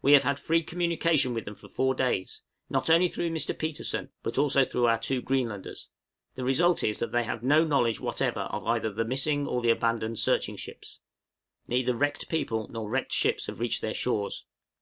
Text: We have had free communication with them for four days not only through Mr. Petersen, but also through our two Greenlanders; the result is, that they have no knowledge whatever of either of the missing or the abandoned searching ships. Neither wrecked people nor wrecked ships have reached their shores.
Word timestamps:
We 0.00 0.12
have 0.14 0.22
had 0.22 0.38
free 0.38 0.62
communication 0.62 1.34
with 1.34 1.44
them 1.44 1.54
for 1.54 1.68
four 1.68 1.94
days 1.94 2.40
not 2.70 2.88
only 2.88 3.06
through 3.06 3.28
Mr. 3.28 3.52
Petersen, 3.58 4.08
but 4.22 4.38
also 4.38 4.64
through 4.64 4.86
our 4.86 4.96
two 4.96 5.20
Greenlanders; 5.20 5.90
the 6.36 6.42
result 6.42 6.82
is, 6.82 7.00
that 7.00 7.12
they 7.12 7.24
have 7.24 7.42
no 7.42 7.66
knowledge 7.66 8.00
whatever 8.00 8.40
of 8.40 8.66
either 8.66 8.88
of 8.88 8.96
the 8.96 9.04
missing 9.04 9.46
or 9.46 9.60
the 9.60 9.68
abandoned 9.70 10.18
searching 10.18 10.56
ships. 10.56 11.00
Neither 11.66 11.94
wrecked 11.94 12.30
people 12.30 12.66
nor 12.70 12.88
wrecked 12.88 13.12
ships 13.12 13.44
have 13.46 13.60
reached 13.60 13.82
their 13.82 13.92
shores. 13.92 14.46